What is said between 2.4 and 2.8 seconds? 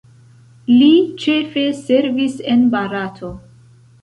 en